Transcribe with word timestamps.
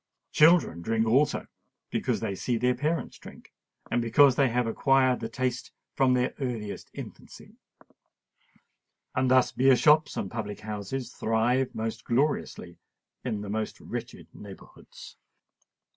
Children 0.31 0.81
drink 0.81 1.05
also, 1.05 1.45
because 1.91 2.21
they 2.21 2.33
see 2.33 2.57
their 2.57 2.73
parents 2.73 3.19
drink, 3.19 3.53
and 3.91 4.01
because 4.01 4.35
they 4.35 4.49
have 4.49 4.65
acquired 4.65 5.19
the 5.19 5.29
taste 5.29 5.71
from 5.93 6.15
their 6.15 6.33
earliest 6.39 6.89
infancy;—and 6.95 7.55
thus 9.29 9.51
beer 9.51 9.75
shops 9.75 10.17
and 10.17 10.31
public 10.31 10.61
houses 10.61 11.13
thrive 11.13 11.75
most 11.75 12.03
gloriously 12.03 12.79
in 13.23 13.41
the 13.41 13.49
most 13.51 13.79
wretched 13.79 14.25
neighbourhoods. 14.33 15.17